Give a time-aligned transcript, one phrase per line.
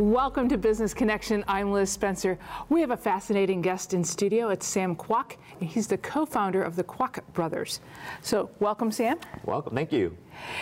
[0.00, 1.44] Welcome to Business Connection.
[1.46, 2.38] I'm Liz Spencer.
[2.70, 4.48] We have a fascinating guest in studio.
[4.48, 7.80] It's Sam Kwok, and he's the co-founder of the Kwok Brothers.
[8.22, 9.18] So, welcome, Sam.
[9.44, 9.74] Welcome.
[9.74, 10.16] Thank you.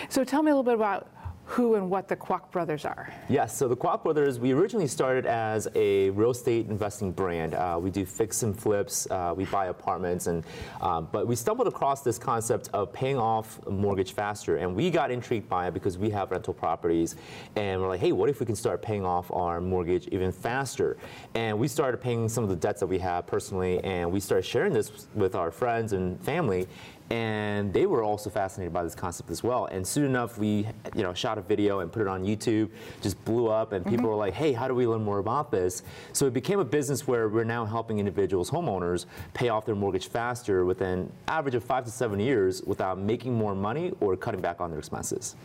[0.09, 1.07] So, tell me a little bit about
[1.49, 3.11] who and what the Kwok brothers are.
[3.31, 7.55] Yes, so the Kwok brothers, we originally started as a real estate investing brand.
[7.55, 10.45] Uh, we do fix and flips, uh, we buy apartments, and
[10.83, 15.11] um, but we stumbled across this concept of paying off mortgage faster, and we got
[15.11, 17.17] intrigued by it because we have rental properties,
[17.57, 20.99] and we're like, hey, what if we can start paying off our mortgage even faster?
[21.35, 24.45] And we started paying some of the debts that we have personally, and we started
[24.45, 26.69] sharing this with our friends and family,
[27.11, 29.67] and they were also fascinated by this concept as well.
[29.67, 33.23] And soon enough, we you know shot a video and put it on YouTube, just
[33.25, 34.07] blew up, and people mm-hmm.
[34.07, 37.07] were like, "Hey, how do we learn more about this?" So it became a business
[37.07, 41.85] where we're now helping individuals, homeowners, pay off their mortgage faster within average of five
[41.85, 45.37] to seven years without making more money or cutting back on their expenses.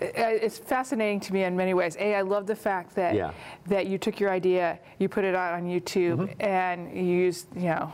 [0.00, 1.96] It's fascinating to me in many ways.
[1.98, 3.32] A, I love the fact that yeah.
[3.66, 6.42] that you took your idea, you put it out on YouTube, mm-hmm.
[6.42, 7.92] and you used you know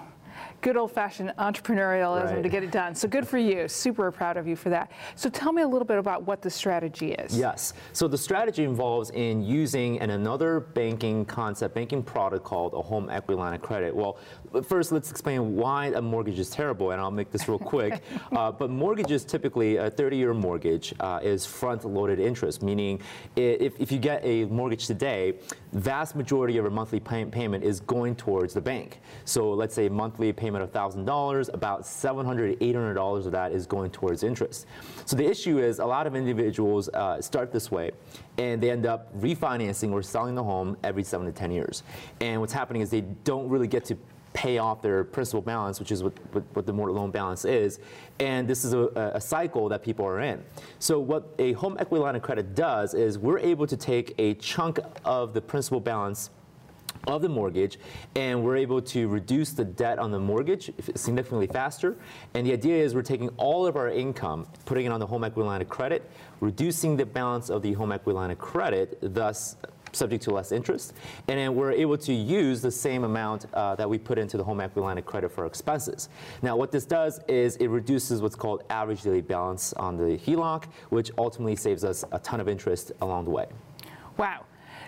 [0.60, 2.42] good old fashioned entrepreneurialism right.
[2.42, 2.94] to get it done.
[2.94, 3.68] So good for you.
[3.68, 4.90] Super proud of you for that.
[5.14, 7.36] So tell me a little bit about what the strategy is.
[7.36, 7.74] Yes.
[7.92, 13.08] So the strategy involves in using an another banking concept, banking product called a home
[13.10, 13.94] equity line of credit.
[13.94, 14.18] Well,
[14.62, 18.02] first let's explain why a mortgage is terrible, and I'll make this real quick.
[18.32, 23.00] uh, but mortgages typically, a 30-year mortgage uh, is front-loaded interest, meaning
[23.36, 25.34] if, if you get a mortgage today,
[25.76, 29.00] vast majority of your monthly pay payment is going towards the bank.
[29.24, 33.90] So let's say monthly payment payment of $1,000, about $700, $800 of that is going
[33.90, 34.66] towards interest.
[35.04, 37.90] So the issue is a lot of individuals uh, start this way
[38.38, 41.82] and they end up refinancing or selling the home every seven to 10 years.
[42.20, 43.96] And what's happening is they don't really get to
[44.36, 47.80] pay off their principal balance, which is what, what, what the mortgage loan balance is.
[48.20, 50.44] And this is a, a, cycle that people are in.
[50.78, 54.34] So what a home equity line of credit does is we're able to take a
[54.34, 56.28] chunk of the principal balance
[57.06, 57.78] of the mortgage,
[58.14, 61.96] and we're able to reduce the debt on the mortgage significantly faster.
[62.34, 65.24] And the idea is we're taking all of our income, putting it on the home
[65.24, 66.10] equity line of credit,
[66.40, 69.56] reducing the balance of the home equity line of credit, thus
[69.92, 70.94] subject to less interest.
[71.28, 74.44] And then we're able to use the same amount uh, that we put into the
[74.44, 76.08] home equity line of credit for expenses.
[76.42, 80.64] Now, what this does is it reduces what's called average daily balance on the HELOC,
[80.90, 83.46] which ultimately saves us a ton of interest along the way.
[84.16, 84.44] Wow.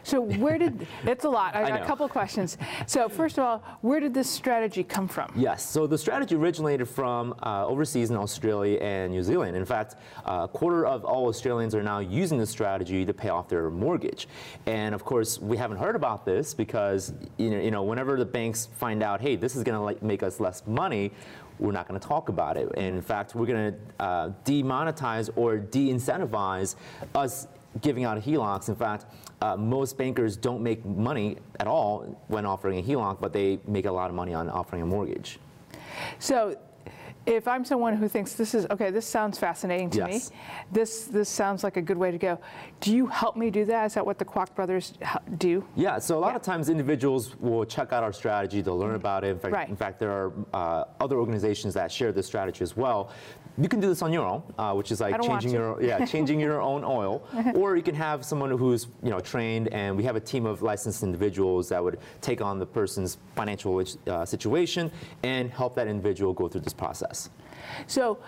[0.09, 2.57] So where did, it's a lot, I got a couple of questions.
[2.87, 5.31] So first of all, where did this strategy come from?
[5.37, 9.55] Yes, so the strategy originated from uh, overseas in Australia and New Zealand.
[9.55, 13.29] In fact, uh, a quarter of all Australians are now using this strategy to pay
[13.29, 14.29] off their mortgage.
[14.65, 18.25] And of course, we haven't heard about this because, you know, you know whenever the
[18.25, 21.13] banks find out, hey, this is gonna like make us less money,
[21.59, 22.69] we're not going to talk about it.
[22.77, 26.77] And in fact, we're going to uh, demonetize or de-incentivize
[27.15, 27.49] us
[27.81, 28.69] giving out HELOCs.
[28.69, 29.07] In fact,
[29.41, 33.87] uh, most bankers don't make money at all when offering a HELOC, but they make
[33.87, 35.39] a lot of money on offering a mortgage.
[36.19, 36.57] So
[37.29, 40.31] if I'm someone who thinks this is okay, this sounds fascinating to yes.
[40.31, 40.37] me.
[40.73, 42.39] This this sounds like a good way to go.
[42.81, 43.87] Do you help me do that?
[43.87, 44.95] Is that what the Kwok brothers
[45.37, 45.65] do?
[45.77, 45.99] Yeah.
[45.99, 46.37] So a lot yeah.
[46.37, 48.63] of times individuals will check out our strategy.
[48.63, 49.29] They'll learn about it.
[49.29, 49.69] In fact, right.
[49.69, 53.11] in fact there are uh, other organizations that share this strategy as well.
[53.61, 56.39] You can do this on your own, uh, which is like changing your yeah changing
[56.39, 57.23] your own oil,
[57.55, 60.63] or you can have someone who's you know trained, and we have a team of
[60.63, 64.93] licensed individuals that would take on the person's financial uh, situation
[65.25, 67.31] and help that individual go through this process.
[67.87, 68.19] So,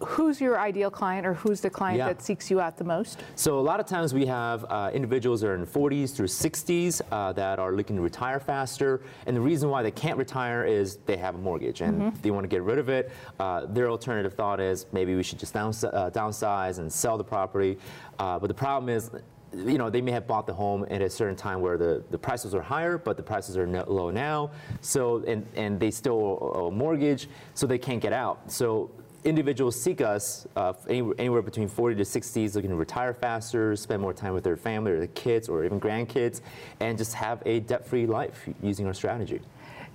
[0.00, 2.08] who's your ideal client, or who's the client yeah.
[2.08, 3.20] that seeks you out the most?
[3.36, 7.00] So, a lot of times we have uh, individuals that are in 40s through 60s
[7.10, 10.96] uh, that are looking to retire faster, and the reason why they can't retire is
[11.06, 12.22] they have a mortgage and mm-hmm.
[12.22, 13.10] they want to get rid of it.
[13.38, 17.24] Uh, their alternative thought is maybe we should just downsize, uh, downsize and sell the
[17.24, 17.78] property,
[18.18, 19.10] uh, but the problem is
[19.52, 22.18] you know, they may have bought the home at a certain time where the, the
[22.18, 24.50] prices are higher, but the prices are no, low now.
[24.80, 28.50] So, and, and they still owe a mortgage, so they can't get out.
[28.50, 28.90] So
[29.24, 34.12] individuals seek us uh, anywhere between 40 to 60s looking to retire faster, spend more
[34.12, 36.40] time with their family or their kids or even grandkids,
[36.80, 39.40] and just have a debt-free life using our strategy.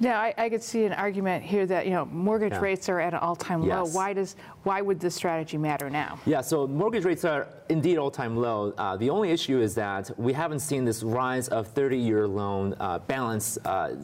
[0.03, 2.59] Now, I, I, could see an argument here that you know mortgage yeah.
[2.59, 3.73] rates are at an all-time yes.
[3.73, 3.85] low.
[3.85, 6.19] Why does why would this strategy matter now?
[6.25, 8.73] Yeah, so mortgage rates are indeed all-time low.
[8.77, 12.99] Uh, the only issue is that we haven't seen this rise of 30-year loan uh,
[12.99, 13.57] balance.
[13.65, 13.95] Uh,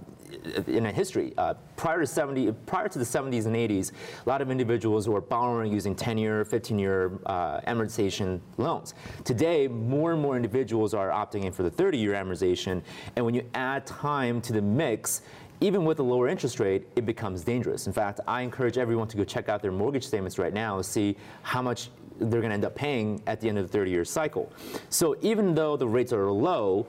[0.67, 1.33] in a history.
[1.39, 3.91] Uh, prior to 70, prior to the 70s and 80s,
[4.25, 8.93] a lot of individuals were borrowing using 10-year, 15-year uh, amortization loans.
[9.23, 12.83] Today, more and more individuals are opting in for the 30-year amortization,
[13.15, 15.23] and when you add time to the mix,
[15.61, 17.87] even with a lower interest rate, it becomes dangerous.
[17.87, 20.85] In fact, I encourage everyone to go check out their mortgage statements right now and
[20.85, 21.89] see how much
[22.19, 24.51] they're going to end up paying at the end of the 30 year cycle.
[24.89, 26.87] So even though the rates are low,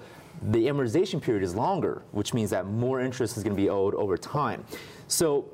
[0.51, 3.95] the amortization period is longer, which means that more interest is going to be owed
[3.95, 4.65] over time.
[5.09, 5.45] So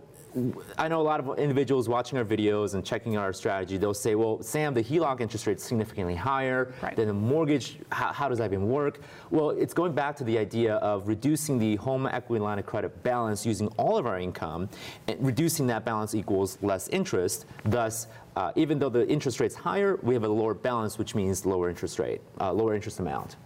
[0.77, 4.15] I know a lot of individuals watching our videos and checking our strategy, they'll say,
[4.15, 6.95] well, Sam, the HELOC interest rate is significantly higher right.
[6.95, 7.79] than the mortgage.
[7.91, 9.01] How, how, does that even work?
[9.31, 13.03] Well, it's going back to the idea of reducing the home equity line of credit
[13.03, 14.69] balance using all of our income,
[15.09, 17.47] and reducing that balance equals less interest.
[17.65, 21.47] Thus, uh, even though the interest rate's higher, we have a lower balance, which means
[21.47, 23.37] lower interest rate, uh, lower interest amount.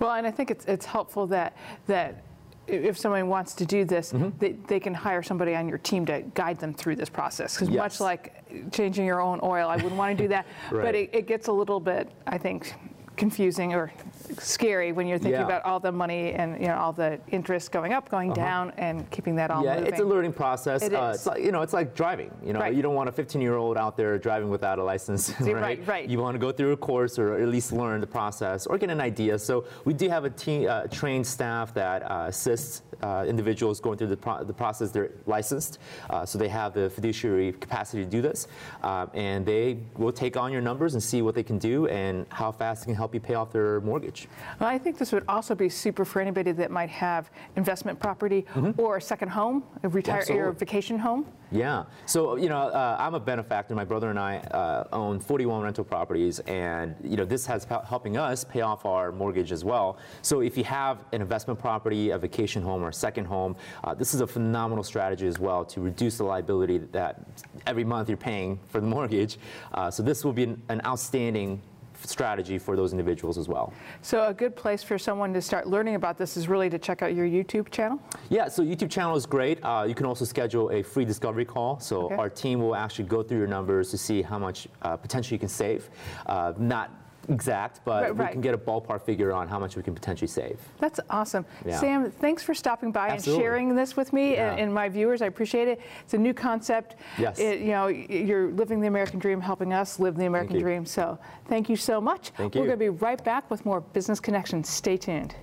[0.00, 1.56] Well, and I think it's, it's helpful that,
[1.86, 2.22] that
[2.66, 4.36] if someone wants to do this, mm-hmm.
[4.38, 7.54] they, they, can hire somebody on your team to guide them through this process.
[7.54, 7.78] Because yes.
[7.78, 10.46] much like changing your own oil, I wouldn't want to do that.
[10.70, 10.84] right.
[10.84, 12.74] But it, it, gets a little bit, I think,
[13.16, 13.92] confusing or
[14.38, 15.46] scary when you're thinking yeah.
[15.46, 18.40] about all the money and you know all the interest going up, going uh-huh.
[18.40, 19.92] down, and keeping that all yeah, moving.
[19.92, 20.82] it's a learning process.
[20.82, 21.12] It uh.
[21.14, 22.30] It's like, you know, it's like driving.
[22.44, 22.74] You know, right.
[22.74, 25.54] you don't want a 15-year-old out there driving without a license, right?
[25.54, 25.86] right?
[25.86, 26.08] Right.
[26.08, 28.90] You want to go through a course or at least learn the process or get
[28.90, 29.38] an idea.
[29.38, 33.98] So we do have a team, uh, trained staff that uh, assists uh, individuals going
[33.98, 34.90] through the, pro- the process.
[34.90, 35.78] They're licensed,
[36.08, 38.48] uh, so they have the fiduciary capacity to do this,
[38.82, 42.26] uh, and they will take on your numbers and see what they can do and
[42.30, 44.28] how fast they can help you pay off their mortgage.
[44.58, 48.46] Well, I think this would also be super for anybody that might have investment property
[48.54, 48.80] mm-hmm.
[48.80, 51.26] or a second home, a retire or vacation home.
[51.54, 51.84] Yeah.
[52.06, 53.76] So you know, uh, I'm a benefactor.
[53.76, 58.16] My brother and I uh, own 41 rental properties, and you know, this has helping
[58.16, 59.98] us pay off our mortgage as well.
[60.22, 63.54] So if you have an investment property, a vacation home, or a second home,
[63.84, 67.20] uh, this is a phenomenal strategy as well to reduce the liability that
[67.68, 69.38] every month you're paying for the mortgage.
[69.72, 71.62] Uh, so this will be an, an outstanding
[72.08, 73.72] strategy for those individuals as well.
[74.02, 77.02] So a good place for someone to start learning about this is really to check
[77.02, 78.00] out your YouTube channel?
[78.30, 79.58] Yeah, so YouTube channel is great.
[79.62, 81.78] Uh, you can also schedule a free discovery call.
[81.80, 82.14] So okay.
[82.16, 85.40] our team will actually go through your numbers to see how much uh, potentially you
[85.40, 85.90] can save.
[86.26, 88.28] Uh, not exact, but right, right.
[88.28, 90.58] we can get a ballpark figure on how much we can potentially save.
[90.78, 91.44] That's awesome.
[91.64, 91.78] Yeah.
[91.78, 93.44] Sam, thanks for stopping by Absolutely.
[93.44, 94.52] and sharing this with me yeah.
[94.52, 95.22] and, and, my viewers.
[95.22, 95.80] I appreciate it.
[96.02, 96.96] It's a new concept.
[97.18, 97.38] Yes.
[97.38, 100.84] It, you know, you're living the American dream, helping us live the American dream.
[100.86, 102.30] So thank you so much.
[102.30, 102.60] Thank you.
[102.60, 104.68] We're going to be right back with more Business Connections.
[104.68, 105.34] Stay tuned.